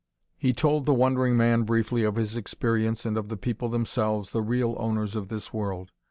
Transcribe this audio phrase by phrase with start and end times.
[0.35, 4.41] He told the wondering man briefly of his experience and of the people themselves, the
[4.41, 5.91] real owners of this world.